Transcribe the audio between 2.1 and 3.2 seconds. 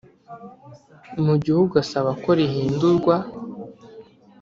ko rihindurwa